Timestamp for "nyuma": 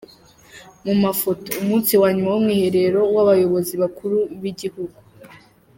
2.15-2.29